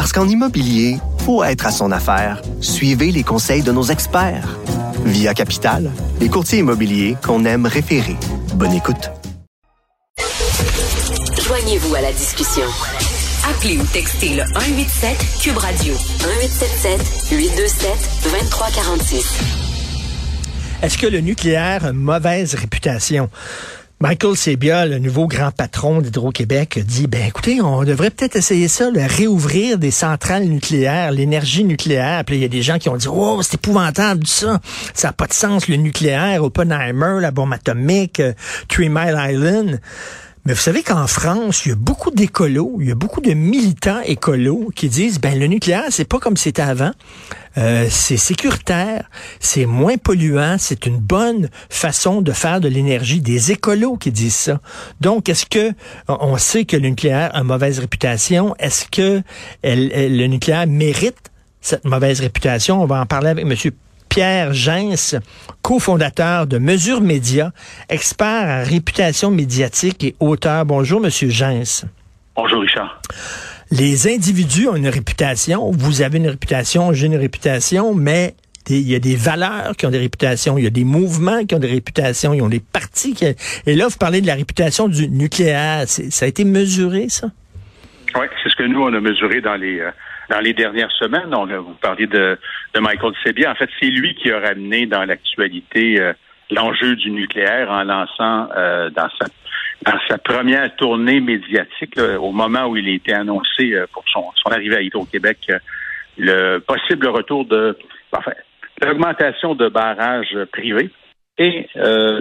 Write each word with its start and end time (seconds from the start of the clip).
Parce 0.00 0.14
qu'en 0.14 0.26
immobilier, 0.26 0.96
faut 1.26 1.44
être 1.44 1.66
à 1.66 1.70
son 1.70 1.92
affaire. 1.92 2.40
Suivez 2.62 3.12
les 3.12 3.22
conseils 3.22 3.62
de 3.62 3.70
nos 3.70 3.82
experts. 3.82 4.58
Via 5.04 5.34
Capital, 5.34 5.90
les 6.20 6.30
courtiers 6.30 6.60
immobiliers 6.60 7.18
qu'on 7.22 7.44
aime 7.44 7.66
référer. 7.66 8.16
Bonne 8.54 8.72
écoute. 8.72 9.10
Joignez-vous 11.46 11.94
à 11.94 12.00
la 12.00 12.12
discussion. 12.12 12.64
Appelez 13.50 13.76
ou 13.76 13.84
textez 13.92 14.36
le 14.36 14.44
187 14.54 15.18
Cube 15.42 15.58
Radio 15.58 15.92
1877 15.92 17.38
827 17.38 17.90
2346. 18.24 19.60
Est-ce 20.82 20.96
que 20.96 21.08
le 21.08 21.20
nucléaire 21.20 21.84
a 21.84 21.90
une 21.90 21.96
mauvaise 21.96 22.54
réputation? 22.54 23.28
Michael 24.02 24.34
Sebia, 24.34 24.86
le 24.86 24.98
nouveau 24.98 25.26
grand 25.26 25.50
patron 25.50 26.00
d'Hydro-Québec, 26.00 26.78
dit, 26.86 27.06
ben 27.06 27.26
écoutez, 27.28 27.60
on 27.60 27.84
devrait 27.84 28.08
peut-être 28.08 28.34
essayer 28.34 28.66
ça, 28.66 28.90
de 28.90 28.98
réouvrir 28.98 29.76
des 29.76 29.90
centrales 29.90 30.44
nucléaires, 30.44 31.12
l'énergie 31.12 31.64
nucléaire. 31.64 32.24
Puis 32.24 32.36
il 32.36 32.40
y 32.40 32.46
a 32.46 32.48
des 32.48 32.62
gens 32.62 32.78
qui 32.78 32.88
ont 32.88 32.96
dit, 32.96 33.08
oh, 33.12 33.42
c'est 33.42 33.56
épouvantable 33.56 34.26
ça, 34.26 34.58
ça 34.94 35.08
n'a 35.08 35.12
pas 35.12 35.26
de 35.26 35.34
sens, 35.34 35.68
le 35.68 35.76
nucléaire, 35.76 36.42
Oppenheimer, 36.42 37.18
la 37.20 37.30
bombe 37.30 37.52
atomique, 37.52 38.20
euh, 38.20 38.32
Three 38.68 38.88
Mile 38.88 39.18
Island. 39.18 39.80
Mais 40.46 40.54
vous 40.54 40.60
savez 40.60 40.82
qu'en 40.82 41.06
France, 41.06 41.66
il 41.66 41.68
y 41.68 41.72
a 41.72 41.76
beaucoup 41.76 42.10
d'écolos, 42.10 42.78
il 42.80 42.88
y 42.88 42.90
a 42.90 42.94
beaucoup 42.94 43.20
de 43.20 43.34
militants 43.34 44.00
écolos 44.00 44.70
qui 44.74 44.88
disent, 44.88 45.20
ben 45.20 45.38
le 45.38 45.46
nucléaire, 45.46 45.84
c'est 45.90 46.06
pas 46.06 46.18
comme 46.18 46.36
c'était 46.36 46.62
avant. 46.62 46.92
Euh, 47.58 47.88
c'est 47.90 48.16
sécuritaire, 48.16 49.10
c'est 49.38 49.66
moins 49.66 49.98
polluant, 49.98 50.56
c'est 50.58 50.86
une 50.86 50.98
bonne 50.98 51.50
façon 51.68 52.22
de 52.22 52.32
faire 52.32 52.60
de 52.60 52.68
l'énergie. 52.68 53.20
Des 53.20 53.52
écolos 53.52 53.96
qui 53.96 54.12
disent 54.12 54.34
ça. 54.34 54.60
Donc, 55.00 55.28
est-ce 55.28 55.44
que 55.44 55.72
on 56.08 56.38
sait 56.38 56.64
que 56.64 56.76
le 56.76 56.88
nucléaire 56.88 57.34
a 57.34 57.40
une 57.40 57.46
mauvaise 57.46 57.78
réputation 57.78 58.54
Est-ce 58.58 58.86
que 58.86 59.22
le 59.62 60.26
nucléaire 60.26 60.66
mérite 60.66 61.30
cette 61.60 61.84
mauvaise 61.84 62.20
réputation? 62.20 62.80
On 62.82 62.86
va 62.86 63.00
en 63.00 63.06
parler 63.06 63.28
avec 63.28 63.44
Monsieur 63.44 63.72
Pierre 64.10 64.52
Gens, 64.52 65.20
cofondateur 65.62 66.48
de 66.48 66.58
Mesure 66.58 67.00
Média, 67.00 67.52
expert 67.88 68.26
en 68.26 68.68
réputation 68.68 69.30
médiatique 69.30 70.02
et 70.02 70.16
auteur. 70.18 70.66
Bonjour, 70.66 71.00
Monsieur 71.00 71.30
Gens. 71.30 71.86
Bonjour, 72.34 72.60
Richard. 72.60 73.00
Les 73.70 74.12
individus 74.12 74.66
ont 74.66 74.74
une 74.74 74.88
réputation. 74.88 75.70
Vous 75.70 76.02
avez 76.02 76.18
une 76.18 76.28
réputation, 76.28 76.92
j'ai 76.92 77.06
une 77.06 77.16
réputation, 77.16 77.94
mais 77.94 78.34
il 78.68 78.88
y 78.88 78.96
a 78.96 78.98
des 78.98 79.14
valeurs 79.14 79.76
qui 79.76 79.86
ont 79.86 79.90
des 79.90 79.98
réputations, 79.98 80.58
il 80.58 80.64
y 80.64 80.66
a 80.66 80.70
des 80.70 80.84
mouvements 80.84 81.44
qui 81.44 81.54
ont 81.54 81.60
des 81.60 81.70
réputations, 81.70 82.34
ils 82.34 82.42
ont 82.42 82.48
des 82.48 82.60
partis 82.60 83.14
qui... 83.14 83.26
Et 83.66 83.76
là, 83.76 83.86
vous 83.86 83.96
parlez 83.96 84.20
de 84.20 84.26
la 84.26 84.34
réputation 84.34 84.88
du 84.88 85.08
nucléaire. 85.08 85.84
Ça 85.86 86.24
a 86.24 86.28
été 86.28 86.44
mesuré, 86.44 87.08
ça? 87.08 87.28
Oui, 88.16 88.26
c'est 88.42 88.50
ce 88.50 88.56
que 88.56 88.64
nous, 88.64 88.82
on 88.82 88.92
a 88.92 89.00
mesuré 89.00 89.40
dans 89.40 89.54
les, 89.54 89.78
euh, 89.78 89.92
dans 90.30 90.40
les 90.40 90.54
dernières 90.54 90.92
semaines. 90.92 91.34
On 91.34 91.50
a, 91.50 91.58
vous 91.58 91.74
parlez 91.74 92.06
de, 92.06 92.38
de 92.72 92.80
Michael 92.80 93.12
Sebia. 93.22 93.50
En 93.50 93.54
fait, 93.54 93.68
c'est 93.78 93.90
lui 93.90 94.14
qui 94.14 94.30
a 94.30 94.38
ramené 94.38 94.86
dans 94.86 95.04
l'actualité 95.04 96.00
euh, 96.00 96.12
l'enjeu 96.50 96.96
du 96.96 97.10
nucléaire 97.10 97.70
en 97.70 97.82
lançant 97.84 98.48
euh, 98.56 98.88
dans 98.90 99.08
sa 99.20 99.26
dans 99.82 99.98
sa 100.10 100.18
première 100.18 100.76
tournée 100.76 101.20
médiatique, 101.20 101.98
au 101.98 102.32
moment 102.32 102.66
où 102.66 102.76
il 102.76 102.86
a 102.86 102.92
été 102.92 103.14
annoncé 103.14 103.72
euh, 103.72 103.86
pour 103.90 104.04
son, 104.12 104.24
son 104.34 104.50
arrivée 104.50 104.76
à 104.76 104.82
Hydro-Québec, 104.82 105.50
le 106.18 106.58
possible 106.58 107.08
retour 107.08 107.46
de 107.46 107.78
enfin, 108.12 108.32
l'augmentation 108.82 109.54
de 109.54 109.70
barrages 109.70 110.36
privés 110.52 110.90
et 111.38 111.66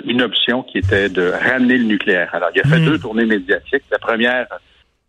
une 0.05 0.21
option 0.21 0.63
qui 0.63 0.77
était 0.77 1.09
de 1.09 1.31
ramener 1.31 1.77
le 1.77 1.83
nucléaire. 1.83 2.33
Alors, 2.33 2.49
il 2.55 2.61
a 2.61 2.63
fait 2.63 2.79
mmh. 2.79 2.85
deux 2.85 2.99
tournées 2.99 3.25
médiatiques. 3.25 3.83
La 3.91 3.99
première 3.99 4.47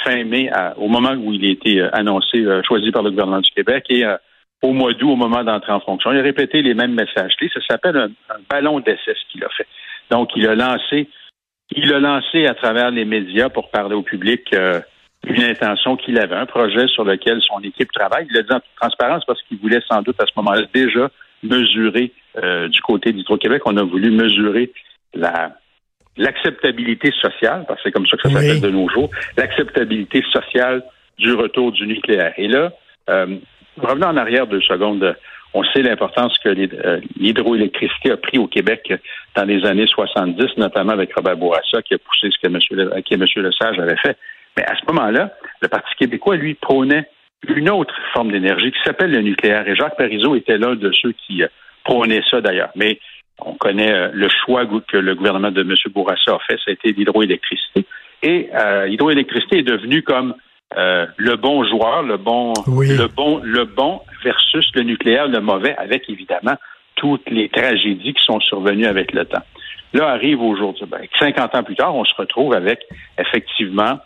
fin 0.04 0.24
mai, 0.24 0.50
au 0.76 0.88
moment 0.88 1.12
où 1.12 1.32
il 1.32 1.44
a 1.44 1.50
été 1.50 1.80
euh, 1.80 1.88
annoncé, 1.92 2.38
euh, 2.38 2.62
choisi 2.66 2.90
par 2.90 3.02
le 3.02 3.10
gouvernement 3.10 3.40
du 3.40 3.50
Québec, 3.50 3.86
et 3.88 4.04
euh, 4.04 4.16
au 4.62 4.72
mois 4.72 4.92
d'août, 4.92 5.10
au 5.10 5.16
moment 5.16 5.42
d'entrer 5.44 5.72
en 5.72 5.80
fonction. 5.80 6.12
Il 6.12 6.18
a 6.18 6.22
répété 6.22 6.62
les 6.62 6.74
mêmes 6.74 6.94
messages. 6.94 7.32
Ça 7.40 7.60
s'appelle 7.68 7.96
un, 7.96 8.08
ballon 8.48 8.80
d'essai, 8.80 9.14
ce 9.14 9.32
qu'il 9.32 9.44
a 9.44 9.48
fait. 9.48 9.66
Donc, 10.10 10.30
il 10.36 10.46
a 10.46 10.54
lancé, 10.54 11.08
il 11.74 11.92
a 11.94 11.98
lancé 11.98 12.46
à 12.46 12.54
travers 12.54 12.90
les 12.90 13.04
médias 13.04 13.48
pour 13.48 13.70
parler 13.70 13.94
au 13.94 14.02
public 14.02 14.54
une 15.26 15.42
intention 15.42 15.96
qu'il 15.96 16.18
avait, 16.18 16.34
un 16.34 16.46
projet 16.46 16.88
sur 16.88 17.04
lequel 17.04 17.40
son 17.40 17.60
équipe 17.60 17.90
travaille. 17.92 18.26
Il 18.28 18.36
l'a 18.36 18.42
dit 18.42 18.52
en 18.52 18.60
toute 18.60 18.74
transparence 18.78 19.24
parce 19.24 19.42
qu'il 19.44 19.58
voulait 19.58 19.80
sans 19.88 20.02
doute 20.02 20.20
à 20.20 20.26
ce 20.26 20.32
moment-là 20.36 20.66
déjà 20.74 21.08
mesurer 21.42 22.12
du 22.68 22.80
côté 22.82 23.12
d'Hydro-Québec. 23.12 23.62
On 23.64 23.76
a 23.78 23.82
voulu 23.82 24.10
mesurer 24.10 24.72
la, 25.14 25.52
l'acceptabilité 26.16 27.12
sociale, 27.12 27.64
parce 27.66 27.80
que 27.80 27.88
c'est 27.88 27.92
comme 27.92 28.06
ça 28.06 28.16
que 28.16 28.28
ça 28.28 28.34
s'appelle 28.34 28.60
de 28.60 28.70
nos 28.70 28.88
jours, 28.88 29.10
l'acceptabilité 29.36 30.22
sociale 30.32 30.82
du 31.18 31.32
retour 31.32 31.72
du 31.72 31.86
nucléaire. 31.86 32.32
Et 32.36 32.48
là, 32.48 32.72
euh, 33.08 33.36
revenons 33.78 34.08
en 34.08 34.16
arrière 34.16 34.46
deux 34.46 34.60
secondes. 34.60 35.16
On 35.52 35.64
sait 35.64 35.82
l'importance 35.82 36.36
que 36.38 36.48
euh, 36.48 37.00
l'hydroélectricité 37.18 38.12
a 38.12 38.16
pris 38.16 38.38
au 38.38 38.46
Québec 38.46 38.92
dans 39.34 39.44
les 39.44 39.64
années 39.66 39.86
70, 39.86 40.56
notamment 40.58 40.92
avec 40.92 41.12
Robert 41.14 41.36
Bourassa, 41.36 41.82
qui 41.82 41.94
a 41.94 41.98
poussé 41.98 42.28
ce 42.30 42.38
que 42.38 42.46
M. 42.46 42.58
Le, 42.70 43.00
qui 43.00 43.14
M. 43.14 43.24
Lesage 43.36 43.78
avait 43.78 43.96
fait. 43.96 44.16
Mais 44.56 44.64
à 44.64 44.74
ce 44.76 44.92
moment-là, 44.92 45.32
le 45.60 45.68
Parti 45.68 45.90
québécois, 45.98 46.36
lui, 46.36 46.54
prônait 46.54 47.08
une 47.48 47.70
autre 47.70 47.94
forme 48.12 48.32
d'énergie 48.32 48.70
qui 48.70 48.78
s'appelle 48.84 49.10
le 49.10 49.22
nucléaire. 49.22 49.66
Et 49.66 49.74
Jacques 49.74 49.96
Parizeau 49.96 50.36
était 50.36 50.58
l'un 50.58 50.74
de 50.74 50.92
ceux 50.92 51.12
qui 51.12 51.42
euh, 51.42 51.48
prônaient 51.84 52.22
ça, 52.30 52.40
d'ailleurs. 52.40 52.70
Mais 52.76 53.00
on 53.44 53.54
connaît 53.54 53.92
euh, 53.92 54.10
le 54.12 54.28
choix 54.28 54.64
que 54.66 54.96
le 54.96 55.14
gouvernement 55.14 55.50
de 55.50 55.62
M. 55.62 55.74
Bourassa 55.92 56.34
a 56.34 56.38
fait, 56.46 56.56
ça 56.56 56.68
a 56.68 56.72
été 56.72 56.92
l'hydroélectricité. 56.92 57.86
Et 58.22 58.48
euh, 58.54 58.86
l'hydroélectricité 58.86 59.58
est 59.58 59.62
devenue 59.62 60.02
comme 60.02 60.34
euh, 60.76 61.06
le 61.16 61.36
bon 61.36 61.64
joueur, 61.64 62.02
le 62.02 62.16
bon, 62.16 62.52
le 62.66 63.06
bon, 63.08 63.40
le 63.42 63.64
bon 63.64 64.00
versus 64.22 64.70
le 64.74 64.82
nucléaire, 64.82 65.26
le 65.26 65.40
mauvais, 65.40 65.74
avec 65.76 66.08
évidemment 66.08 66.54
toutes 66.96 67.28
les 67.30 67.48
tragédies 67.48 68.14
qui 68.14 68.24
sont 68.24 68.40
survenues 68.40 68.86
avec 68.86 69.12
le 69.12 69.24
temps. 69.24 69.42
Là 69.92 70.10
arrive 70.10 70.42
aujourd'hui, 70.42 70.84
ben, 70.86 71.00
50 71.18 71.54
ans 71.54 71.62
plus 71.62 71.74
tard, 71.74 71.94
on 71.96 72.04
se 72.04 72.14
retrouve 72.14 72.54
avec 72.54 72.80
effectivement, 73.18 73.98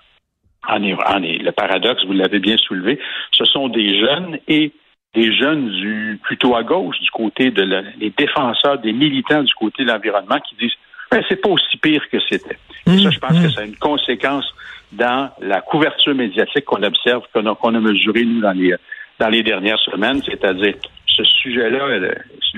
en, 0.67 0.83
en, 0.83 1.19
le 1.19 1.50
paradoxe, 1.50 2.05
vous 2.06 2.15
l'avez 2.15 2.39
bien 2.39 2.56
soulevé, 2.56 2.99
ce 3.33 3.44
sont 3.44 3.69
des 3.69 4.00
jeunes 4.00 4.39
et 4.49 4.73
des 5.14 5.32
jeunes 5.32 5.70
du 5.70 6.19
plutôt 6.22 6.56
à 6.56 6.62
gauche, 6.62 6.98
du 7.00 7.10
côté 7.10 7.50
de 7.50 7.62
les 7.98 8.10
défenseurs, 8.10 8.78
des 8.78 8.92
militants 8.92 9.42
du 9.42 9.54
côté 9.54 9.84
de 9.84 9.88
l'environnement 9.88 10.38
qui 10.41 10.56
disent 10.56 10.75
ben, 11.10 11.22
c'est 11.28 11.41
pas 11.41 11.50
aussi 11.50 11.76
pire 11.76 12.02
que 12.10 12.19
c'était. 12.28 12.58
Et 12.86 12.98
ça, 12.98 13.10
je 13.10 13.19
pense 13.19 13.38
que 13.41 13.48
ça 13.50 13.60
a 13.60 13.64
une 13.64 13.76
conséquence 13.76 14.44
dans 14.92 15.30
la 15.41 15.60
couverture 15.60 16.14
médiatique 16.14 16.64
qu'on 16.64 16.82
observe, 16.82 17.22
qu'on 17.32 17.47
a, 17.47 17.54
qu'on 17.54 17.75
a 17.75 17.80
mesuré, 17.80 18.25
nous, 18.25 18.41
dans 18.41 18.52
les, 18.52 18.75
dans 19.19 19.28
les 19.28 19.42
dernières 19.42 19.78
semaines, 19.80 20.22
c'est-à-dire 20.22 20.75
ce 21.06 21.25
sujet-là, 21.25 21.98
le, 21.98 22.14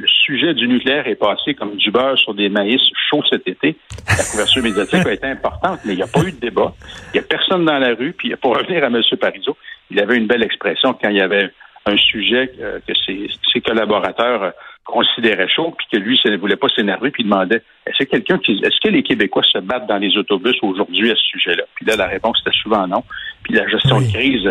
sujet 0.07 0.55
du 0.55 0.67
nucléaire 0.67 1.07
est 1.07 1.17
passé 1.17 1.55
comme 1.55 1.77
du 1.77 1.91
beurre 1.91 2.19
sur 2.19 2.35
des 2.35 2.49
maïs 2.49 2.81
chauds 3.09 3.23
cet 3.31 3.47
été. 3.47 3.77
La 4.09 4.25
couverture 4.25 4.63
médiatique 4.63 5.07
a 5.07 5.13
été 5.13 5.27
importante, 5.27 5.81
mais 5.85 5.93
il 5.93 5.97
n'y 5.97 6.03
a 6.03 6.07
pas 6.07 6.23
eu 6.23 6.33
de 6.33 6.41
débat. 6.41 6.75
Il 7.13 7.21
n'y 7.21 7.21
a 7.21 7.29
personne 7.29 7.65
dans 7.65 7.79
la 7.79 7.95
rue. 7.95 8.13
Puis 8.13 8.35
pour 8.37 8.57
revenir 8.57 8.83
à 8.83 8.89
M. 8.89 9.01
Parizeau, 9.21 9.57
il 9.91 10.01
avait 10.01 10.17
une 10.17 10.27
belle 10.27 10.43
expression 10.43 10.95
quand 10.95 11.09
il 11.09 11.17
y 11.17 11.21
avait 11.21 11.51
un 11.87 11.97
sujet 11.97 12.53
euh, 12.61 12.81
que 12.87 12.93
ses, 12.95 13.61
collaborateurs 13.61 14.43
euh, 14.43 14.51
considéraient 14.85 15.49
chaud, 15.49 15.75
puis 15.77 15.87
que 15.91 15.97
lui 15.97 16.21
ne 16.25 16.37
voulait 16.37 16.57
pas 16.57 16.69
s'énerver, 16.69 17.11
puis 17.11 17.23
il 17.23 17.31
demandait 17.31 17.63
est-ce 17.87 18.05
que 18.05 18.11
quelqu'un 18.11 18.39
qui 18.39 18.61
est-ce 18.63 18.81
que 18.83 18.89
les 18.89 19.03
Québécois 19.03 19.43
se 19.43 19.59
battent 19.59 19.87
dans 19.87 19.99
les 19.99 20.17
autobus 20.17 20.57
aujourd'hui 20.63 21.11
à 21.11 21.15
ce 21.15 21.25
sujet-là? 21.39 21.63
Puis 21.75 21.87
là, 21.87 21.97
la 21.97 22.07
réponse 22.07 22.41
était 22.45 22.57
souvent 22.63 22.87
non. 22.87 23.03
Puis 23.43 23.55
la 23.55 23.67
gestion 23.69 24.01
de 24.01 24.13
crise 24.13 24.49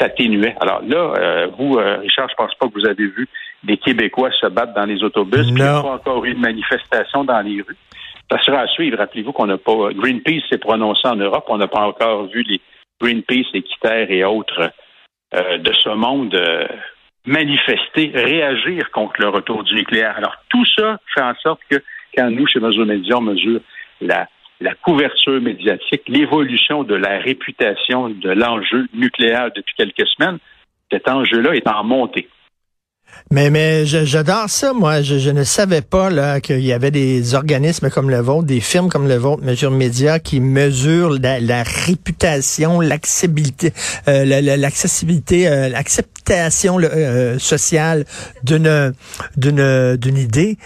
s'atténuait. 0.00 0.54
Alors 0.60 0.82
là, 0.86 1.14
euh, 1.18 1.48
vous, 1.58 1.78
Richard, 2.00 2.28
je 2.28 2.34
pense 2.36 2.54
pas 2.56 2.68
que 2.68 2.74
vous 2.74 2.86
avez 2.86 3.06
vu 3.06 3.28
des 3.64 3.76
Québécois 3.76 4.30
se 4.40 4.46
battre 4.46 4.74
dans 4.74 4.84
les 4.84 5.02
autobus, 5.02 5.46
puis 5.46 5.50
il 5.50 5.54
n'y 5.54 5.62
a 5.62 5.80
pas 5.82 5.94
encore 5.94 6.24
eu 6.24 6.34
de 6.34 6.40
manifestation 6.40 7.24
dans 7.24 7.40
les 7.40 7.62
rues. 7.62 7.76
Ça 8.30 8.38
sera 8.40 8.60
à 8.60 8.66
suivre. 8.66 8.98
Rappelez-vous 8.98 9.32
qu'on 9.32 9.46
n'a 9.46 9.58
pas 9.58 9.92
Greenpeace 9.92 10.42
s'est 10.50 10.58
prononcé 10.58 11.06
en 11.06 11.16
Europe, 11.16 11.44
on 11.48 11.58
n'a 11.58 11.68
pas 11.68 11.82
encore 11.82 12.26
vu 12.26 12.42
les 12.42 12.60
Greenpeace, 13.00 13.46
Équiterre 13.54 14.10
et 14.10 14.24
autres 14.24 14.72
euh, 15.34 15.58
de 15.58 15.72
ce 15.72 15.88
monde 15.90 16.34
euh, 16.34 16.66
manifester, 17.26 18.10
réagir 18.14 18.90
contre 18.90 19.20
le 19.20 19.28
retour 19.28 19.64
du 19.64 19.74
nucléaire. 19.74 20.16
Alors, 20.16 20.36
tout 20.48 20.64
ça 20.76 20.98
fait 21.14 21.22
en 21.22 21.34
sorte 21.36 21.60
que 21.70 21.82
quand 22.16 22.30
nous, 22.30 22.46
chez 22.46 22.60
Mesure 22.60 22.86
Média, 22.86 23.16
on 23.16 23.22
mesure 23.22 23.60
la, 24.00 24.28
la 24.60 24.74
couverture 24.74 25.40
médiatique, 25.40 26.02
l'évolution 26.08 26.84
de 26.84 26.94
la 26.94 27.18
réputation 27.18 28.08
de 28.10 28.30
l'enjeu 28.30 28.86
nucléaire 28.92 29.50
depuis 29.54 29.74
quelques 29.76 30.06
semaines, 30.08 30.38
cet 30.90 31.08
enjeu-là 31.08 31.54
est 31.54 31.66
en 31.66 31.84
montée. 31.84 32.28
Mais, 33.30 33.48
mais 33.48 33.86
j'adore 33.86 34.48
ça, 34.48 34.72
moi. 34.74 35.00
Je, 35.00 35.30
ne 35.30 35.42
savais 35.42 35.80
pas 35.80 36.10
là 36.10 36.40
qu'il 36.40 36.60
y 36.60 36.72
avait 36.72 36.90
des 36.90 37.34
organismes 37.34 37.88
comme 37.88 38.10
le 38.10 38.20
vôtre, 38.20 38.46
des 38.46 38.60
firmes 38.60 38.88
comme 38.88 39.08
le 39.08 39.16
vôtre, 39.16 39.42
Mesure 39.42 39.70
Média, 39.70 40.18
qui 40.18 40.40
mesurent 40.40 41.18
la, 41.18 41.62
réputation, 41.62 42.80
l'accessibilité, 42.80 43.72
euh, 44.08 44.24
l'accessibilité, 44.56 45.48
euh, 45.48 45.68
l'acceptation 45.70 46.78
euh, 46.78 47.38
sociale 47.38 48.04
d'une 48.44 48.92
d'une 49.36 49.96
d'une 49.96 50.18
idée. 50.18 50.58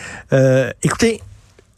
écoutez, 0.83 1.21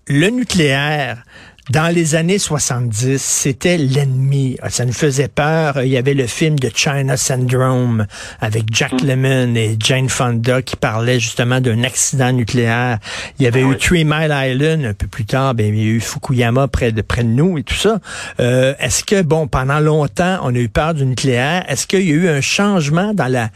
le 0.06 0.29
nucléaire, 0.31 1.23
dans 1.70 1.94
les 1.94 2.15
années 2.15 2.38
70, 2.38 3.20
c'était 3.20 3.76
l'ennemi. 3.76 4.56
Ça 4.70 4.87
nous 4.87 4.93
faisait 4.93 5.29
peur. 5.29 5.82
Il 5.82 5.88
y 5.88 5.99
avait 5.99 6.15
le 6.15 6.26
film 6.26 6.59
de 6.59 6.70
China 6.75 7.17
Syndrome 7.17 8.06
avec 8.41 8.65
Jack 8.73 9.03
mm. 9.03 9.06
Lemmon 9.06 9.55
et 9.55 9.76
Jane 9.79 10.09
Fonda 10.09 10.62
qui 10.62 10.76
parlait 10.76 11.20
justement 11.20 11.61
d'un 11.61 11.85
accident 11.85 12.32
nucléaire. 12.32 12.99
Il 13.38 13.44
y 13.44 13.47
avait 13.47 13.65
ah 13.67 13.73
eu 13.73 13.76
Three 13.76 14.05
Mile 14.05 14.32
Island 14.32 14.85
un 14.87 14.94
peu 14.94 15.06
plus 15.06 15.26
tard. 15.26 15.55
Ben, 15.55 15.75
il 15.75 15.79
y 15.79 15.82
a 15.82 15.91
eu 15.93 16.00
Fukuyama 16.00 16.69
près 16.69 16.91
de, 16.91 17.03
près 17.03 17.23
de 17.23 17.29
nous 17.29 17.59
et 17.59 17.62
tout 17.62 17.75
ça. 17.75 17.99
Euh, 18.41 18.75
est-ce 18.79 19.05
que, 19.05 19.21
bon, 19.21 19.47
pendant 19.47 19.81
longtemps, 19.81 20.38
on 20.44 20.55
a 20.55 20.59
eu 20.59 20.71
peur 20.71 20.94
du 20.94 21.05
nucléaire? 21.05 21.64
Est-ce 21.69 21.87
qu'il 21.87 22.09
y 22.09 22.12
a 22.12 22.14
eu 22.14 22.29
un 22.29 22.41
changement 22.41 23.12
dans 23.12 23.26
la 23.26 23.50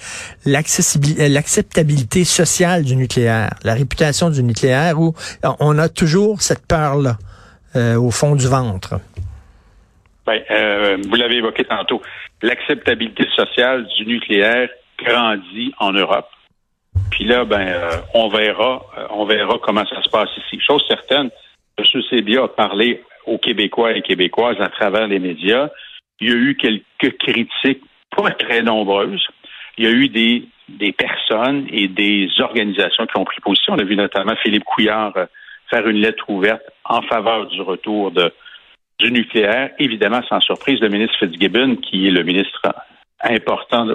l'acceptabilité 0.44 2.25
sociale 2.25 2.85
du 2.85 2.97
nucléaire, 2.97 3.55
la 3.62 3.75
réputation 3.75 4.29
du 4.29 4.43
nucléaire, 4.43 5.00
où 5.00 5.15
on 5.61 5.79
a 5.79 5.88
toujours 5.88 6.43
cette 6.43 6.67
peur-là? 6.67 7.17
Euh, 7.74 7.96
au 7.96 8.10
fond 8.10 8.36
du 8.36 8.46
ventre? 8.46 9.00
Ben, 10.26 10.40
euh, 10.50 10.98
vous 11.08 11.14
l'avez 11.16 11.36
évoqué 11.36 11.64
tantôt. 11.64 12.02
L'acceptabilité 12.42 13.26
sociale 13.34 13.86
du 13.96 14.06
nucléaire 14.06 14.69
grandit 14.98 15.72
en 15.78 15.92
Europe. 15.92 16.28
Puis 17.10 17.24
là, 17.24 17.44
ben, 17.44 17.66
euh, 17.66 17.96
on 18.14 18.28
verra, 18.28 18.82
on 19.10 19.24
verra 19.24 19.58
comment 19.62 19.86
ça 19.86 20.02
se 20.02 20.10
passe 20.10 20.28
ici. 20.36 20.60
Chose 20.60 20.84
certaine, 20.86 21.30
M. 21.78 22.02
Sébia 22.10 22.44
a 22.44 22.48
parlé 22.48 23.02
aux 23.26 23.38
Québécois 23.38 23.92
et 23.92 24.02
Québécoises 24.02 24.60
à 24.60 24.69
travers 24.69 25.06
les 25.06 25.19
médias. 25.19 25.69
Il 26.20 26.28
y 26.28 26.32
a 26.32 26.36
eu 26.36 26.56
quelques 26.56 27.16
critiques, 27.19 27.82
pas 28.14 28.30
très 28.32 28.62
nombreuses. 28.62 29.26
Il 29.78 29.84
y 29.84 29.88
a 29.88 29.90
eu 29.90 30.08
des, 30.08 30.44
des 30.69 30.92
personnes 30.92 31.66
et 31.70 31.88
des 31.88 32.28
organisations 32.40 33.06
qui 33.06 33.19
ont 33.19 33.24
pris 33.24 33.40
position. 33.40 33.72
On 33.74 33.78
a 33.78 33.84
vu 33.84 33.96
notamment 33.96 34.36
Philippe 34.42 34.64
Couillard 34.64 35.14
faire 35.72 35.88
une 35.88 35.98
lettre 35.98 36.28
ouverte 36.28 36.62
en 36.84 37.02
faveur 37.02 37.46
du 37.46 37.60
retour 37.62 38.12
du 38.98 39.10
nucléaire. 39.10 39.70
Évidemment, 39.78 40.20
sans 40.28 40.40
surprise, 40.40 40.80
le 40.80 40.88
ministre 40.88 41.16
Fitzgibbon, 41.19 41.76
qui 41.76 42.08
est 42.08 42.10
le 42.10 42.22
ministre 42.22 42.62
important, 43.22 43.86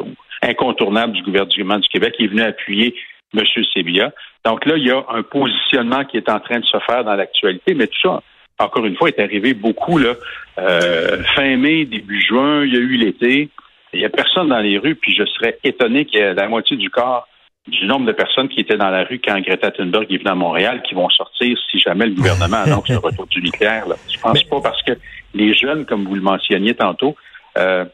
incontournable 0.41 1.13
du 1.13 1.21
gouvernement 1.21 1.79
du 1.79 1.87
Québec, 1.87 2.15
est 2.19 2.27
venu 2.27 2.41
appuyer 2.41 2.95
M. 3.35 3.43
Sébia. 3.73 4.11
Donc 4.45 4.65
là, 4.65 4.77
il 4.77 4.87
y 4.87 4.91
a 4.91 5.03
un 5.09 5.21
positionnement 5.21 6.05
qui 6.05 6.17
est 6.17 6.29
en 6.29 6.39
train 6.39 6.59
de 6.59 6.65
se 6.65 6.79
faire 6.79 7.03
dans 7.03 7.15
l'actualité, 7.15 7.73
mais 7.73 7.87
tout 7.87 7.99
ça, 8.01 8.21
encore 8.59 8.85
une 8.85 8.95
fois, 8.95 9.09
est 9.09 9.19
arrivé 9.19 9.53
beaucoup 9.53 9.97
là, 9.97 10.15
euh, 10.57 11.21
fin 11.35 11.57
mai, 11.57 11.85
début 11.85 12.21
juin, 12.21 12.63
il 12.63 12.73
y 12.73 12.77
a 12.77 12.79
eu 12.79 12.95
l'été. 12.95 13.49
Il 13.93 13.99
n'y 13.99 14.05
a 14.05 14.09
personne 14.09 14.49
dans 14.49 14.59
les 14.59 14.77
rues, 14.77 14.95
puis 14.95 15.15
je 15.15 15.25
serais 15.25 15.59
étonné 15.63 16.05
qu'il 16.05 16.19
y 16.19 16.21
ait 16.21 16.33
la 16.33 16.47
moitié 16.47 16.75
du 16.75 16.89
corps 16.89 17.27
du 17.67 17.85
nombre 17.85 18.05
de 18.05 18.11
personnes 18.11 18.49
qui 18.49 18.61
étaient 18.61 18.77
dans 18.77 18.89
la 18.89 19.03
rue 19.03 19.19
quand 19.23 19.39
Greta 19.39 19.71
Thunberg 19.71 20.11
est 20.11 20.17
venue 20.17 20.29
à 20.29 20.35
Montréal 20.35 20.81
qui 20.87 20.95
vont 20.95 21.09
sortir 21.09 21.57
si 21.69 21.79
jamais 21.79 22.05
le 22.05 22.13
gouvernement 22.13 22.57
annonce 22.65 22.89
le 22.89 22.97
retour 22.97 23.27
du 23.27 23.41
nucléaire. 23.41 23.87
Là. 23.87 23.95
Je 24.09 24.19
pense 24.19 24.43
pas 24.43 24.61
parce 24.61 24.81
que 24.83 24.93
les 25.33 25.53
jeunes, 25.53 25.85
comme 25.85 26.05
vous 26.05 26.15
le 26.15 26.21
mentionniez 26.21 26.73
tantôt, 26.73 27.15
euh, 27.57 27.85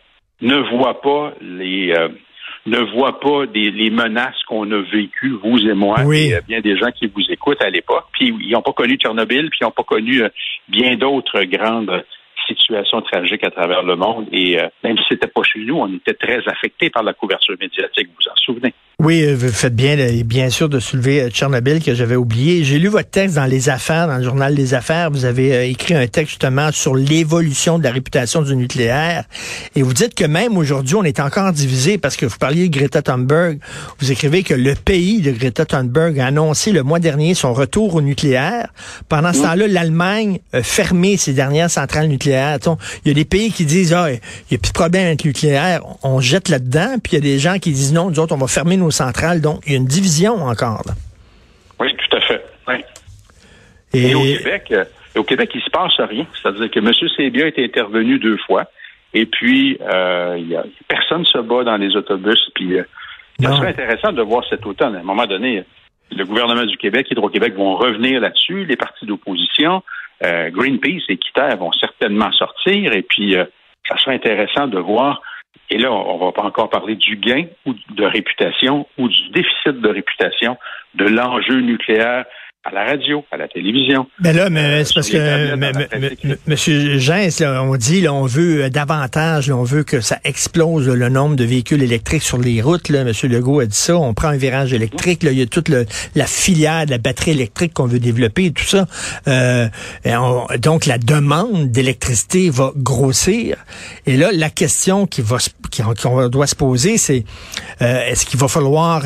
ne 0.42 0.58
voient 0.76 1.02
pas 1.02 1.34
les 1.42 1.94
euh, 1.94 2.10
ne 2.66 2.80
voient 2.80 3.20
pas 3.20 3.46
des, 3.46 3.72
les 3.72 3.90
menaces 3.90 4.42
qu'on 4.48 4.72
a 4.72 4.82
vécues, 4.82 5.36
vous 5.44 5.68
et 5.68 5.74
moi, 5.74 5.98
et 6.16 6.36
euh, 6.36 6.42
bien 6.48 6.62
des 6.62 6.78
gens 6.78 6.92
qui 6.92 7.08
vous 7.08 7.24
écoutent 7.30 7.62
à 7.62 7.70
l'époque. 7.70 8.06
Puis 8.14 8.34
ils 8.42 8.52
n'ont 8.52 8.62
pas 8.62 8.72
connu 8.72 8.96
Tchernobyl, 8.96 9.50
puis 9.50 9.60
ils 9.62 9.66
n'ont 9.66 9.72
pas 9.72 9.84
connu 9.84 10.22
bien 10.70 10.96
d'autres 10.96 11.44
grandes 11.44 12.04
situation 12.48 13.02
tragique 13.02 13.44
à 13.44 13.52
travers 13.52 13.84
le 13.84 13.96
monde. 13.96 14.28
Et 14.32 14.60
euh, 14.60 14.68
même 14.84 14.98
si 14.98 15.04
c'était 15.10 15.28
pas 15.28 15.44
chez 15.44 15.60
nous, 15.60 15.78
on 15.78 15.94
était 15.94 16.14
très 16.14 16.40
affectés 16.48 16.90
par 16.90 17.04
la 17.04 17.14
couverture 17.14 17.56
médiatique. 17.60 18.08
Vous 18.08 18.16
vous 18.20 18.32
en 18.32 18.36
souvenez? 18.36 18.74
Oui, 19.00 19.24
euh, 19.24 19.36
vous 19.36 19.50
faites 19.50 19.76
bien, 19.76 19.96
bien 20.24 20.50
sûr, 20.50 20.70
de 20.70 20.80
soulever 20.80 21.22
euh, 21.22 21.30
Tchernobyl 21.30 21.84
que 21.84 21.94
j'avais 21.94 22.16
oublié. 22.16 22.64
J'ai 22.64 22.80
lu 22.80 22.88
votre 22.88 23.10
texte 23.10 23.36
dans 23.36 23.46
Les 23.46 23.70
Affaires, 23.70 24.08
dans 24.08 24.18
le 24.18 24.24
journal 24.24 24.54
Les 24.54 24.74
Affaires. 24.74 25.12
Vous 25.12 25.26
avez 25.26 25.70
écrit 25.70 25.96
un 25.96 26.08
texte 26.08 26.32
justement 26.32 26.72
sur 26.72 26.96
l'évolution 26.96 27.80
de 27.80 27.84
la 27.84 27.92
réputation 27.92 28.42
du 28.42 28.56
nucléaire. 28.56 29.26
Et 29.76 29.82
vous 29.82 29.94
dites 29.94 30.16
que 30.16 30.26
même 30.26 30.58
aujourd'hui, 30.58 30.96
on 30.96 31.04
est 31.04 31.20
encore 31.20 31.52
divisé 31.52 31.98
parce 31.98 32.16
que 32.16 32.26
vous 32.26 32.38
parliez 32.38 32.70
de 32.70 32.78
Greta 32.78 33.02
Thunberg. 33.02 33.60
Vous 34.00 34.12
écrivez 34.12 34.44
que 34.44 34.54
le 34.54 34.76
pays 34.76 35.22
de 35.22 35.32
Greta 35.32 35.66
Thunberg 35.66 36.20
a 36.20 36.28
annoncé 36.28 36.72
le 36.72 36.84
mois 36.84 37.00
dernier 37.00 37.34
son 37.34 37.54
retour 37.54 37.96
au 37.96 38.02
nucléaire. 38.02 38.70
Pendant 39.10 39.34
ce 39.34 39.42
temps-là, 39.42 39.68
l'Allemagne 39.68 40.40
a 40.54 40.64
fermé 40.64 41.18
ses 41.18 41.34
dernières 41.34 41.70
centrales 41.70 42.08
nucléaires 42.08 42.58
il 43.06 43.08
y 43.08 43.12
a 43.12 43.14
des 43.14 43.26
pays 43.26 43.52
qui 43.52 43.66
disent, 43.66 43.94
ah, 43.94 44.12
il 44.12 44.20
n'y 44.52 44.56
a 44.56 44.58
plus 44.58 44.70
de 44.70 44.74
problème 44.74 45.08
avec 45.08 45.24
le 45.24 45.30
nucléaire, 45.30 45.82
on 46.04 46.20
jette 46.20 46.50
là-dedans, 46.50 46.98
puis 47.02 47.14
il 47.14 47.16
y 47.16 47.18
a 47.18 47.22
des 47.22 47.40
gens 47.40 47.60
qui 47.60 47.72
disent, 47.72 47.94
non, 47.94 48.10
nous 48.10 48.20
autres, 48.20 48.34
on 48.34 48.38
va 48.38 48.48
fermer 48.48 48.78
nos 48.78 48.83
centrales. 48.92 49.42
Donc, 49.42 49.62
il 49.66 49.72
y 49.72 49.76
a 49.76 49.78
une 49.78 49.86
division 49.86 50.36
encore. 50.36 50.84
Oui, 51.80 51.96
tout 51.96 52.18
à 52.18 52.22
fait. 52.22 52.46
Et, 53.96 54.16
au 54.16 54.22
Québec, 54.22 54.68
euh, 54.72 54.86
au 55.16 55.24
Québec, 55.24 55.52
il 55.54 55.62
se 55.62 55.70
passe 55.70 56.00
rien. 56.00 56.26
C'est-à-dire 56.34 56.72
que 56.72 56.80
M. 56.80 56.92
Sébia 57.16 57.48
est 57.48 57.60
intervenu 57.60 58.18
deux 58.18 58.38
fois, 58.38 58.66
et 59.14 59.28
puis 59.28 59.78
euh, 59.82 60.36
y 60.40 60.56
a, 60.56 60.64
personne 60.88 61.20
ne 61.20 61.26
se 61.26 61.38
bat 61.38 61.64
dans 61.64 61.78
les 61.78 61.96
autobus. 61.96 62.50
Puis, 62.56 62.80
euh, 62.80 62.84
ça 63.40 63.56
serait 63.56 63.70
intéressant 63.70 64.12
de 64.12 64.22
voir 64.24 64.44
cet 64.50 64.66
automne. 64.66 64.96
À 64.96 65.00
un 65.00 65.04
moment 65.04 65.28
donné, 65.28 65.64
le 66.12 66.26
gouvernement 66.26 66.66
du 66.66 66.78
Québec, 66.78 67.08
Hydro-Québec 67.10 67.56
vont 67.56 67.76
revenir 67.76 68.20
là-dessus, 68.20 68.66
les 68.66 68.76
partis 68.76 69.06
d'opposition. 69.06 69.84
Euh, 70.24 70.50
Greenpeace 70.52 71.04
et 71.10 71.18
Quitaire 71.18 71.58
vont 71.58 71.72
certainement 71.74 72.32
sortir 72.32 72.94
et 72.94 73.02
puis 73.02 73.36
euh, 73.36 73.46
ça 73.88 73.98
sera 73.98 74.12
intéressant 74.12 74.68
de 74.68 74.80
voir. 74.80 75.22
Et 75.70 75.78
là, 75.78 75.92
on 75.92 76.18
va 76.18 76.32
pas 76.32 76.44
encore 76.44 76.70
parler 76.70 76.96
du 76.96 77.16
gain 77.16 77.46
ou 77.66 77.74
de 77.74 78.06
réputation 78.06 78.88
ou 78.98 79.08
du 79.08 79.30
déficit 79.30 79.80
de 79.82 79.90
réputation 79.90 80.58
de 80.96 81.06
l'enjeu 81.06 81.62
nucléaire 81.62 82.26
à 82.66 82.72
la 82.72 82.86
radio, 82.86 83.26
à 83.30 83.36
la 83.36 83.50
télévision. 83.50 84.08
Mais 84.22 84.32
ben 84.32 84.38
là, 84.38 84.50
mais 84.50 84.62
euh, 84.62 84.84
c'est 84.86 84.94
parce 84.94 85.10
que 85.10 86.50
Monsieur 86.50 86.98
Gens, 86.98 87.28
on 87.62 87.76
dit 87.76 88.00
là, 88.00 88.14
on 88.14 88.26
veut 88.26 88.64
euh, 88.64 88.70
davantage, 88.70 89.50
on 89.52 89.64
veut 89.64 89.84
que 89.84 90.00
ça 90.00 90.20
explose 90.24 90.88
le 90.88 91.10
nombre 91.10 91.36
de 91.36 91.44
véhicules 91.44 91.84
électriques 91.84 92.24
sur 92.24 92.38
les 92.38 92.62
routes. 92.62 92.88
Là, 92.88 93.04
Monsieur 93.04 93.28
Legault 93.28 93.60
a 93.60 93.66
dit 93.66 93.76
ça. 93.76 93.98
On 93.98 94.14
prend 94.14 94.30
un 94.30 94.38
virage 94.38 94.72
électrique. 94.72 95.24
Là, 95.24 95.32
il 95.32 95.40
y 95.40 95.42
a 95.42 95.46
toute 95.46 95.68
la 95.68 96.26
filière 96.26 96.86
de 96.86 96.92
la 96.92 97.00
batterie 97.00 97.32
électrique 97.32 97.74
qu'on 97.74 97.88
veut 97.88 98.00
développer 98.00 98.46
et 98.46 98.52
tout 98.52 98.64
ça. 98.64 98.86
Euh, 99.28 99.68
donc 100.58 100.86
la 100.86 100.98
demande 100.98 101.70
d'électricité 101.70 102.50
va 102.50 102.72
grossir. 102.78 103.58
Et 104.06 104.16
là, 104.16 104.30
la 104.32 104.50
question 104.50 105.06
qui 105.06 105.22
va 105.22 105.38
qu'on 106.02 106.30
doit 106.30 106.48
se 106.48 106.56
poser, 106.56 106.98
c'est 106.98 107.26
est-ce 107.80 108.26
qu'il 108.26 108.40
va 108.40 108.48
falloir 108.48 109.04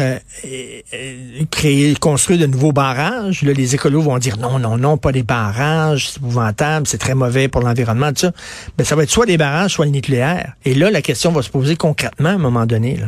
créer, 1.49 1.95
construire 1.95 2.39
de 2.39 2.45
nouveaux 2.45 2.73
barrages? 2.73 3.46
Les 3.51 3.75
écolos 3.75 4.01
vont 4.01 4.17
dire 4.17 4.37
non, 4.37 4.59
non, 4.59 4.77
non, 4.77 4.97
pas 4.97 5.11
des 5.11 5.23
barrages, 5.23 6.09
c'est 6.09 6.19
épouvantable, 6.19 6.87
c'est 6.87 6.97
très 6.97 7.15
mauvais 7.15 7.47
pour 7.47 7.61
l'environnement, 7.61 8.09
tout 8.09 8.17
ça. 8.17 8.31
Mais 8.77 8.83
ça 8.83 8.95
va 8.95 9.03
être 9.03 9.09
soit 9.09 9.25
des 9.25 9.37
barrages, 9.37 9.71
soit 9.71 9.85
le 9.85 9.91
nucléaire. 9.91 10.53
Et 10.65 10.73
là, 10.73 10.91
la 10.91 11.01
question 11.01 11.31
va 11.31 11.41
se 11.41 11.51
poser 11.51 11.75
concrètement 11.75 12.29
à 12.29 12.33
un 12.33 12.37
moment 12.37 12.65
donné. 12.65 12.97
Là. 12.97 13.07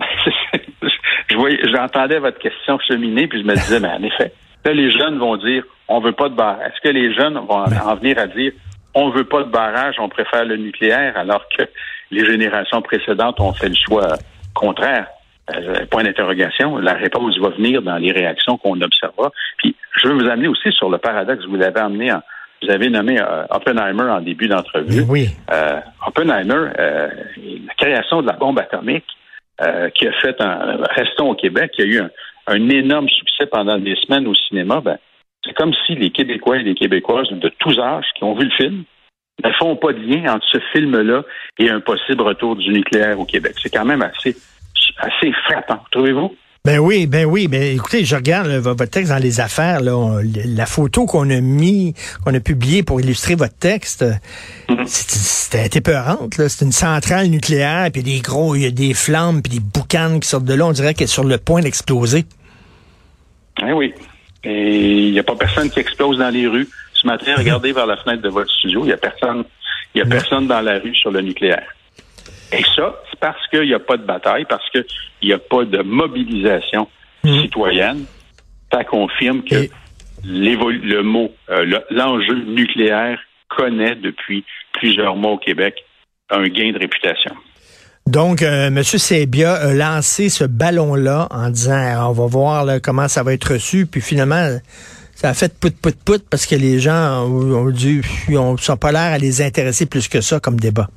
J'entendais 1.74 2.18
votre 2.18 2.38
question 2.38 2.78
cheminer, 2.86 3.26
puis 3.26 3.40
je 3.40 3.46
me 3.46 3.54
disais, 3.54 3.80
mais 3.80 3.88
en 3.88 4.02
effet, 4.02 4.32
là, 4.64 4.72
les 4.72 4.90
jeunes 4.92 5.18
vont 5.18 5.36
dire 5.36 5.64
on 5.88 6.00
veut 6.00 6.12
pas 6.12 6.28
de 6.28 6.34
barrage. 6.34 6.60
Est-ce 6.66 6.80
que 6.88 6.92
les 6.92 7.14
jeunes 7.14 7.34
vont 7.34 7.64
ben. 7.64 7.80
en 7.84 7.96
venir 7.96 8.18
à 8.18 8.26
dire 8.26 8.52
on 8.94 9.10
veut 9.10 9.24
pas 9.24 9.42
de 9.42 9.50
barrage, 9.50 9.96
on 9.98 10.08
préfère 10.08 10.44
le 10.44 10.56
nucléaire, 10.56 11.16
alors 11.16 11.44
que 11.56 11.64
les 12.10 12.26
générations 12.26 12.82
précédentes 12.82 13.40
ont 13.40 13.52
fait 13.52 13.68
le 13.68 13.74
choix 13.74 14.16
contraire? 14.54 15.06
Euh, 15.56 15.86
point 15.90 16.04
d'interrogation. 16.04 16.78
La 16.78 16.94
réponse 16.94 17.38
va 17.38 17.50
venir 17.50 17.82
dans 17.82 17.96
les 17.96 18.12
réactions 18.12 18.56
qu'on 18.58 18.80
observera. 18.80 19.30
Puis, 19.58 19.74
je 19.96 20.08
veux 20.08 20.14
vous 20.14 20.28
amener 20.28 20.48
aussi 20.48 20.72
sur 20.72 20.88
le 20.88 20.98
paradoxe. 20.98 21.44
Vous 21.46 21.56
l'avez 21.56 21.80
amené 21.80 22.12
en, 22.12 22.22
vous 22.62 22.70
avez 22.70 22.88
nommé 22.90 23.20
euh, 23.20 23.44
Oppenheimer 23.50 24.10
en 24.10 24.20
début 24.20 24.48
d'entrevue. 24.48 25.02
Oui. 25.08 25.28
Euh, 25.52 25.80
Oppenheimer, 26.06 26.70
la 26.76 27.74
création 27.76 28.22
de 28.22 28.26
la 28.28 28.34
bombe 28.34 28.58
atomique 28.58 29.06
qui 29.94 30.08
a 30.08 30.12
fait 30.20 30.40
un 30.40 30.78
restons 30.96 31.30
au 31.30 31.34
Québec, 31.34 31.70
qui 31.72 31.82
a 31.82 31.84
eu 31.84 32.00
un, 32.48 32.68
énorme 32.68 33.08
succès 33.08 33.46
pendant 33.46 33.78
des 33.78 33.94
semaines 33.96 34.26
au 34.26 34.34
cinéma. 34.34 34.80
Ben, 34.80 34.98
c'est 35.44 35.54
comme 35.54 35.72
si 35.86 35.94
les 35.94 36.10
Québécois 36.10 36.56
et 36.56 36.62
les 36.62 36.74
Québécoises 36.74 37.28
de 37.30 37.48
tous 37.60 37.78
âges 37.78 38.06
qui 38.16 38.24
ont 38.24 38.34
vu 38.34 38.44
le 38.44 38.50
film 38.50 38.84
ne 39.44 39.52
font 39.52 39.76
pas 39.76 39.92
de 39.92 40.00
lien 40.00 40.34
entre 40.34 40.46
ce 40.50 40.58
film-là 40.72 41.22
et 41.58 41.70
un 41.70 41.80
possible 41.80 42.22
retour 42.22 42.56
du 42.56 42.70
nucléaire 42.70 43.20
au 43.20 43.24
Québec. 43.24 43.54
C'est 43.62 43.70
quand 43.70 43.84
même 43.84 44.02
assez 44.02 44.36
assez 44.98 45.32
frappant, 45.46 45.82
trouvez-vous? 45.90 46.34
Ben 46.64 46.78
oui, 46.78 47.08
ben 47.08 47.26
oui, 47.26 47.48
ben 47.48 47.60
écoutez, 47.60 48.04
je 48.04 48.14
regarde 48.14 48.46
votre 48.46 48.84
texte 48.84 49.10
dans 49.10 49.18
les 49.18 49.40
affaires, 49.40 49.80
là, 49.80 50.20
la 50.22 50.64
photo 50.64 51.06
qu'on 51.06 51.28
a 51.30 51.40
mis, 51.40 51.92
qu'on 52.24 52.32
a 52.32 52.38
publiée 52.38 52.84
pour 52.84 53.00
illustrer 53.00 53.34
votre 53.34 53.58
texte, 53.58 54.04
mm-hmm. 54.68 54.86
c'était 54.86 55.76
épeurante, 55.76 56.38
là. 56.38 56.48
C'est 56.48 56.64
une 56.64 56.70
centrale 56.70 57.26
nucléaire, 57.26 57.90
puis 57.92 58.04
des 58.04 58.20
gros, 58.20 58.54
il 58.54 58.62
y 58.62 58.66
a 58.66 58.70
des 58.70 58.94
flammes, 58.94 59.42
puis 59.42 59.54
des 59.54 59.60
boucanes 59.60 60.20
qui 60.20 60.28
sortent 60.28 60.44
de 60.44 60.54
là, 60.54 60.64
on 60.66 60.70
dirait 60.70 60.94
qu'elle 60.94 61.06
est 61.06 61.08
sur 61.08 61.24
le 61.24 61.36
point 61.36 61.62
d'exploser. 61.62 62.26
Eh 63.60 63.72
oui. 63.72 63.92
Et 64.44 65.08
il 65.08 65.12
n'y 65.12 65.18
a 65.18 65.24
pas 65.24 65.34
personne 65.34 65.68
qui 65.68 65.80
explose 65.80 66.18
dans 66.18 66.30
les 66.30 66.46
rues. 66.46 66.68
Ce 66.94 67.08
matin, 67.08 67.34
regardez 67.36 67.72
vers 67.72 67.86
la 67.86 67.96
fenêtre 67.96 68.22
de 68.22 68.28
votre 68.28 68.52
studio, 68.52 68.82
il 68.84 68.86
n'y 68.86 68.92
a 68.92 68.98
personne, 68.98 69.42
il 69.96 69.98
y 69.98 70.02
a 70.02 70.06
personne 70.06 70.46
dans 70.46 70.60
la 70.60 70.78
rue 70.78 70.94
sur 70.94 71.10
le 71.10 71.22
nucléaire. 71.22 71.66
Et 72.52 72.62
ça, 72.76 72.94
c'est 73.10 73.18
parce 73.18 73.46
qu'il 73.48 73.62
n'y 73.62 73.74
a 73.74 73.78
pas 73.78 73.96
de 73.96 74.04
bataille, 74.04 74.44
parce 74.48 74.68
qu'il 74.70 74.84
n'y 75.22 75.32
a 75.32 75.38
pas 75.38 75.64
de 75.64 75.82
mobilisation 75.82 76.88
hmm. 77.24 77.40
citoyenne. 77.40 78.04
Ça 78.70 78.84
confirme 78.84 79.42
que 79.42 79.68
le 80.24 81.02
mot, 81.02 81.32
euh, 81.50 81.80
l'enjeu 81.90 82.44
nucléaire 82.44 83.18
connaît 83.48 83.96
depuis 83.96 84.44
plusieurs 84.72 85.16
mois 85.16 85.32
au 85.32 85.38
Québec 85.38 85.76
un 86.30 86.44
gain 86.44 86.72
de 86.72 86.78
réputation. 86.78 87.34
Donc, 88.06 88.42
euh, 88.42 88.68
M. 88.68 88.82
Sebia 88.82 89.54
a 89.54 89.74
lancé 89.74 90.28
ce 90.28 90.44
ballon-là 90.44 91.28
en 91.30 91.50
disant 91.50 92.08
on 92.08 92.12
va 92.12 92.26
voir 92.26 92.66
comment 92.82 93.08
ça 93.08 93.22
va 93.22 93.32
être 93.32 93.52
reçu, 93.52 93.86
puis 93.86 94.00
finalement, 94.00 94.58
ça 95.14 95.30
a 95.30 95.34
fait 95.34 95.58
pout 95.58 95.74
pout 95.80 95.96
pout 96.04 96.22
parce 96.28 96.46
que 96.46 96.54
les 96.54 96.80
gens 96.80 97.24
ont, 97.26 97.70
dit 97.70 98.00
ils 98.28 98.38
ont, 98.38 98.56
sont 98.56 98.76
pas 98.76 98.92
l'air 98.92 99.12
à 99.12 99.18
les 99.18 99.42
intéresser 99.42 99.86
plus 99.86 100.08
que 100.08 100.20
ça 100.20 100.40
comme 100.40 100.58
débat 100.58 100.88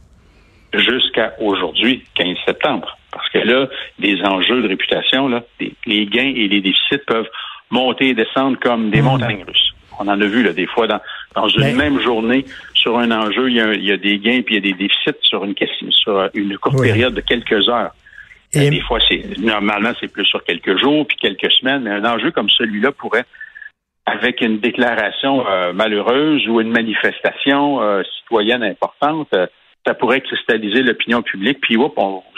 jusqu'à 0.80 1.34
aujourd'hui, 1.40 2.04
15 2.16 2.38
septembre. 2.46 2.98
Parce 3.12 3.30
que 3.30 3.40
là, 3.40 3.68
des 4.00 4.22
enjeux 4.24 4.62
de 4.62 4.68
réputation, 4.68 5.28
là, 5.28 5.44
les 5.86 6.06
gains 6.06 6.34
et 6.36 6.48
les 6.48 6.62
déficits 6.62 7.04
peuvent 7.08 7.30
monter 7.72 8.10
et 8.10 8.14
descendre 8.14 8.58
comme 8.60 8.90
des 8.92 9.02
hmm. 9.02 9.06
montagnes 9.06 9.44
russes. 9.48 9.74
On 10.00 10.08
en 10.08 10.20
a 10.20 10.26
vu 10.26 10.44
là, 10.44 10.52
des 10.52 10.68
fois 10.68 10.88
dans, 10.88 11.00
dans 11.36 11.48
une 11.48 11.76
même 11.76 12.02
journée 12.02 12.46
sur 12.74 12.98
un 12.98 13.12
enjeu, 13.12 13.50
il 13.50 13.56
y, 13.56 13.92
a, 13.92 13.98
des 13.98 14.20
gains 14.20 14.42
puis 14.42 14.56
il 14.56 14.66
y 14.66 14.70
a 14.70 14.74
des 14.74 14.78
déficits 14.78 15.22
sur 15.22 15.46
une 15.46 15.56
sur 15.92 16.30
une 16.34 16.58
courte 16.58 16.82
période 16.82 17.14
de 17.14 17.22
quelques 17.22 17.70
heures. 17.70 17.92
Et... 18.54 18.70
Des 18.70 18.82
fois, 18.82 19.00
c'est 19.10 19.38
normalement 19.40 19.92
c'est 20.00 20.12
plus 20.12 20.26
sur 20.26 20.44
quelques 20.44 20.78
jours 20.80 21.08
puis 21.08 21.18
quelques 21.18 21.52
semaines, 21.52 21.84
mais 21.84 21.92
un 21.92 22.06
enjeu 22.06 22.32
comme 22.32 22.50
celui-là 22.50 22.92
pourrait, 22.92 23.26
avec 24.06 24.42
une 24.42 24.60
déclaration 24.60 25.48
euh, 25.48 25.74
malheureuse 25.74 26.48
ou 26.48 26.62
une 26.62 26.72
manifestation 26.72 27.82
euh, 27.82 28.04
citoyenne 28.20 28.64
importante, 28.64 29.30
euh, 29.34 29.48
ça 29.86 29.94
pourrait 29.94 30.22
cristalliser 30.22 30.82
l'opinion 30.82 31.22
publique. 31.22 31.60
Puis, 31.62 31.76
vous 31.76 31.92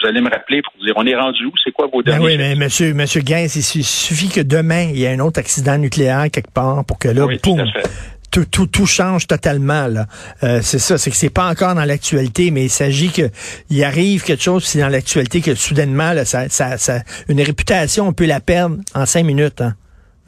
allez 0.05 0.21
me 0.21 0.29
rappeler 0.29 0.61
pour 0.61 0.73
dire, 0.83 0.93
on 0.97 1.05
est 1.05 1.15
rendu 1.15 1.45
où? 1.45 1.51
C'est 1.63 1.71
quoi 1.71 1.87
vos 1.87 2.01
ben 2.03 2.17
données? 2.17 2.25
oui, 2.25 2.37
mais 2.37 2.55
monsieur, 2.55 2.93
monsieur 2.93 3.21
Gaines, 3.21 3.47
il 3.55 3.83
suffit 3.83 4.29
que 4.29 4.41
demain, 4.41 4.89
il 4.89 4.99
y 4.99 5.05
ait 5.05 5.13
un 5.13 5.19
autre 5.19 5.39
accident 5.39 5.77
nucléaire 5.77 6.27
quelque 6.31 6.51
part 6.51 6.83
pour 6.85 6.99
que 6.99 7.07
là, 7.07 7.25
tout, 8.29 8.45
tout, 8.45 8.67
tout, 8.67 8.85
change 8.85 9.25
totalement. 9.25 9.87
Là. 9.87 10.05
Euh, 10.43 10.59
c'est 10.61 10.79
ça, 10.79 10.97
c'est 10.97 11.09
que 11.09 11.15
c'est 11.15 11.29
pas 11.29 11.49
encore 11.49 11.73
dans 11.75 11.85
l'actualité, 11.85 12.51
mais 12.51 12.65
il 12.65 12.69
s'agit 12.69 13.09
qu'il 13.09 13.83
arrive 13.83 14.23
quelque 14.23 14.43
chose, 14.43 14.65
c'est 14.65 14.79
dans 14.79 14.89
l'actualité 14.89 15.39
que 15.41 15.55
soudainement, 15.55 16.11
là, 16.11 16.25
ça, 16.25 16.49
ça, 16.49 16.77
ça, 16.77 16.99
une 17.29 17.41
réputation, 17.41 18.07
on 18.07 18.13
peut 18.13 18.25
la 18.25 18.41
perdre 18.41 18.77
en 18.93 19.05
cinq 19.05 19.23
minutes. 19.23 19.61
Hein. 19.61 19.75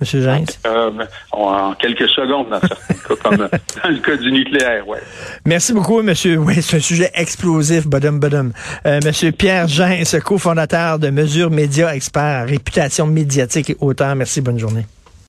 M. 0.01 0.21
James? 0.21 0.45
Euh, 0.65 0.91
en 1.31 1.73
quelques 1.73 2.07
secondes, 2.09 2.49
dans 2.49 2.59
certains 2.59 2.93
cas, 2.93 3.15
comme 3.23 3.37
dans 3.83 3.89
le 3.89 3.99
cas 3.99 4.15
du 4.15 4.31
nucléaire, 4.31 4.87
ouais. 4.87 4.99
Merci 5.45 5.73
beaucoup, 5.73 6.01
monsieur. 6.01 6.37
Oui, 6.37 6.61
c'est 6.61 6.77
un 6.77 6.81
sujet 6.81 7.11
explosif, 7.13 7.87
badum, 7.87 8.19
badum. 8.19 8.51
Euh, 8.85 8.99
monsieur 9.03 9.31
Pierre 9.31 9.67
Jains, 9.67 10.03
cofondateur 10.23 10.99
de 10.99 11.09
Mesures 11.09 11.51
Média 11.51 11.93
Expert, 11.95 12.47
réputation 12.47 13.07
médiatique 13.07 13.71
et 13.71 13.77
auteur. 13.79 14.15
Merci, 14.15 14.41
bonne 14.41 14.59
journée. 14.59 14.85